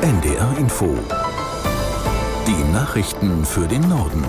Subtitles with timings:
[0.00, 0.96] NDR Info.
[2.46, 4.24] Die Nachrichten für den Norden.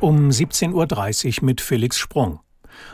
[0.00, 2.40] Um 17.30 Uhr mit Felix Sprung.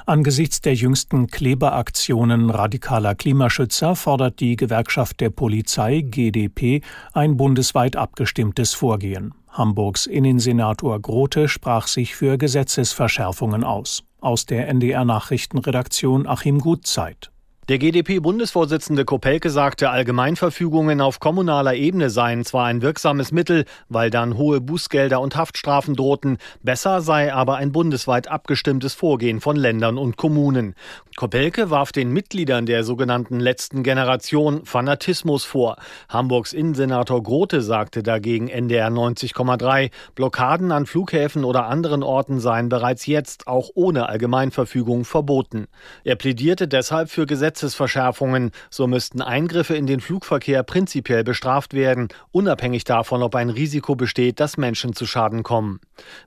[0.04, 6.82] Angesichts der jüngsten Kleberaktionen radikaler Klimaschützer fordert die Gewerkschaft der Polizei GdP
[7.14, 9.32] ein bundesweit abgestimmtes Vorgehen.
[9.48, 14.02] Hamburgs Innensenator Grote sprach sich für Gesetzesverschärfungen aus.
[14.20, 17.30] Aus der NDR Nachrichtenredaktion Achim Gutzeit.
[17.70, 24.36] Der GdP-Bundesvorsitzende Kopelke sagte, Allgemeinverfügungen auf kommunaler Ebene seien zwar ein wirksames Mittel, weil dann
[24.36, 30.16] hohe Bußgelder und Haftstrafen drohten, besser sei aber ein bundesweit abgestimmtes Vorgehen von Ländern und
[30.16, 30.74] Kommunen.
[31.14, 35.76] Kopelke warf den Mitgliedern der sogenannten letzten Generation Fanatismus vor.
[36.08, 43.06] Hamburgs Innensenator Grote sagte dagegen NDR 90,3, Blockaden an Flughäfen oder anderen Orten seien bereits
[43.06, 45.68] jetzt auch ohne Allgemeinverfügung verboten.
[46.02, 48.52] Er plädierte deshalb für Gesetze Gesetzesverschärfungen.
[48.70, 54.40] So müssten Eingriffe in den Flugverkehr prinzipiell bestraft werden, unabhängig davon, ob ein Risiko besteht,
[54.40, 55.80] dass Menschen zu Schaden kommen.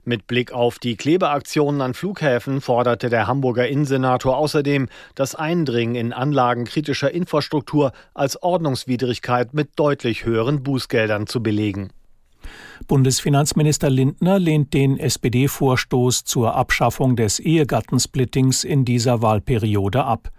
[0.04, 6.12] Mit Blick auf die Klebeaktionen an Flughäfen forderte der Hamburger Innensenator außerdem, das Eindringen in
[6.12, 11.90] Anlagen kritischer Infrastruktur als Ordnungswidrigkeit mit deutlich höheren Bußgeldern zu belegen.
[12.86, 20.30] Bundesfinanzminister Lindner lehnt den SPD-Vorstoß zur Abschaffung des Ehegattensplittings in dieser Wahlperiode ab.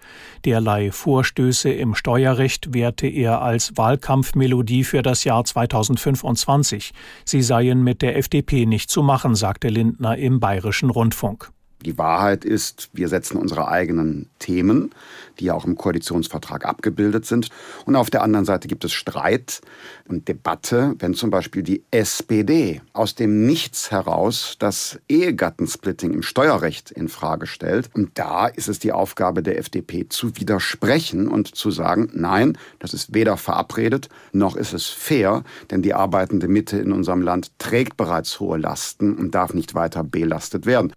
[0.44, 6.94] Derlei Vorstöße im Steuerrecht werte er als Wahlkampfmelodie für das Jahr 2025.
[7.24, 11.52] Sie seien mit der FDP nicht zu machen, sagte Lindner im Bayerischen Rundfunk.
[11.84, 14.92] Die Wahrheit ist, wir setzen unsere eigenen Themen,
[15.40, 17.50] die ja auch im Koalitionsvertrag abgebildet sind.
[17.86, 19.62] Und auf der anderen Seite gibt es Streit
[20.08, 26.92] und Debatte, wenn zum Beispiel die SPD aus dem Nichts heraus das Ehegattensplitting im Steuerrecht
[26.92, 27.90] in Frage stellt.
[27.94, 32.94] Und da ist es die Aufgabe der FDP zu widersprechen und zu sagen, nein, das
[32.94, 37.98] ist weder verabredet noch ist es fair, denn die arbeitende Mitte in unserem Land trägt
[37.98, 40.94] bereits hohe Lasten und darf nicht weiter belastet werden.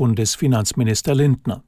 [0.00, 1.62] Bundesfinanzminister Lindner.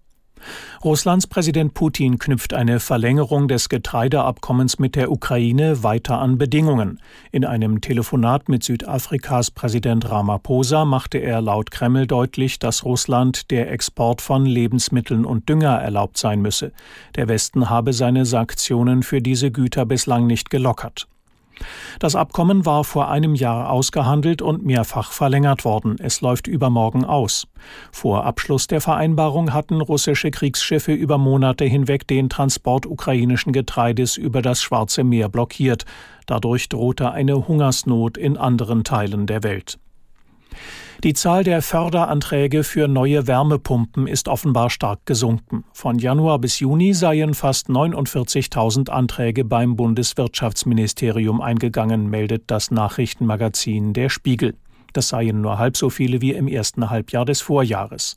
[0.82, 6.98] Russlands Präsident Putin knüpft eine Verlängerung des Getreideabkommens mit der Ukraine weiter an Bedingungen.
[7.30, 13.70] In einem Telefonat mit Südafrikas Präsident Ramaphosa machte er laut Kreml deutlich, dass Russland der
[13.70, 16.72] Export von Lebensmitteln und Dünger erlaubt sein müsse.
[17.16, 21.06] Der Westen habe seine Sanktionen für diese Güter bislang nicht gelockert.
[21.98, 25.96] Das Abkommen war vor einem Jahr ausgehandelt und mehrfach verlängert worden.
[25.98, 27.46] Es läuft übermorgen aus.
[27.90, 34.42] Vor Abschluss der Vereinbarung hatten russische Kriegsschiffe über Monate hinweg den Transport ukrainischen Getreides über
[34.42, 35.84] das Schwarze Meer blockiert.
[36.26, 39.78] Dadurch drohte eine Hungersnot in anderen Teilen der Welt.
[41.04, 45.64] Die Zahl der Förderanträge für neue Wärmepumpen ist offenbar stark gesunken.
[45.72, 54.10] Von Januar bis Juni seien fast 49.000 Anträge beim Bundeswirtschaftsministerium eingegangen, meldet das Nachrichtenmagazin Der
[54.10, 54.54] Spiegel.
[54.92, 58.16] Das seien nur halb so viele wie im ersten Halbjahr des Vorjahres.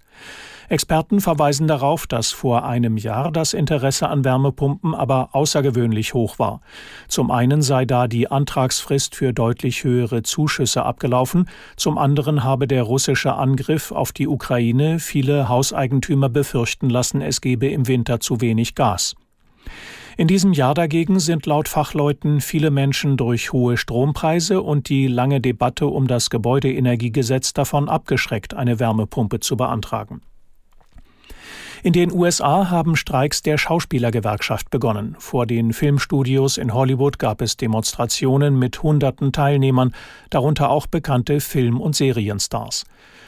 [0.67, 6.61] Experten verweisen darauf, dass vor einem Jahr das Interesse an Wärmepumpen aber außergewöhnlich hoch war.
[7.07, 12.83] Zum einen sei da die Antragsfrist für deutlich höhere Zuschüsse abgelaufen, zum anderen habe der
[12.83, 18.73] russische Angriff auf die Ukraine viele Hauseigentümer befürchten lassen, es gebe im Winter zu wenig
[18.75, 19.15] Gas.
[20.17, 25.41] In diesem Jahr dagegen sind laut Fachleuten viele Menschen durch hohe Strompreise und die lange
[25.41, 30.21] Debatte um das Gebäudeenergiegesetz davon abgeschreckt, eine Wärmepumpe zu beantragen.
[31.85, 35.15] In den USA haben Streiks der Schauspielergewerkschaft begonnen.
[35.19, 39.93] Vor den Filmstudios in Hollywood gab es Demonstrationen mit hunderten Teilnehmern,
[40.31, 42.85] darunter auch bekannte Film- und Serienstars.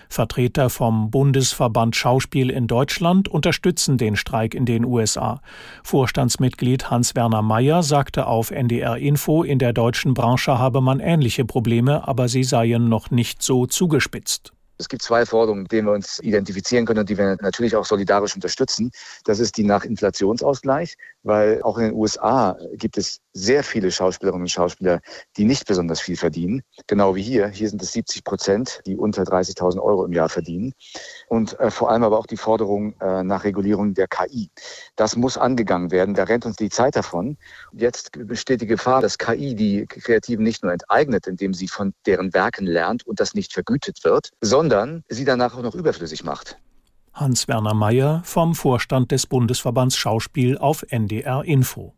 [0.09, 5.39] Vertreter vom Bundesverband Schauspiel in Deutschland unterstützen den Streik in den USA.
[5.83, 12.07] Vorstandsmitglied Hans-Werner Mayer sagte auf NDR Info, in der deutschen Branche habe man ähnliche Probleme,
[12.07, 14.51] aber sie seien noch nicht so zugespitzt.
[14.79, 17.85] Es gibt zwei Forderungen, mit denen wir uns identifizieren können und die wir natürlich auch
[17.85, 18.91] solidarisch unterstützen.
[19.25, 24.43] Das ist die nach Inflationsausgleich, weil auch in den USA gibt es sehr viele Schauspielerinnen
[24.43, 24.99] und Schauspieler,
[25.35, 26.61] die nicht besonders viel verdienen.
[26.85, 27.47] Genau wie hier.
[27.47, 30.73] Hier sind es 70 Prozent, die unter 30.000 Euro im Jahr verdienen.
[31.27, 34.49] Und äh, vor allem aber auch die Forderung äh, nach Regulierung der KI.
[34.95, 36.13] Das muss angegangen werden.
[36.13, 37.37] Da rennt uns die Zeit davon.
[37.73, 42.33] Jetzt besteht die Gefahr, dass KI die Kreativen nicht nur enteignet, indem sie von deren
[42.33, 44.66] Werken lernt und das nicht vergütet wird, sondern
[45.09, 46.57] sie danach auch noch überflüssig macht.
[47.13, 51.95] Hans-Werner Mayer vom Vorstand des Bundesverbands Schauspiel auf NDR Info.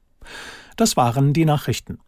[0.78, 2.00] Das waren die Nachrichten.